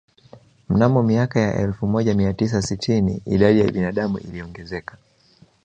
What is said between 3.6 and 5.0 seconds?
binadamu iliongezeka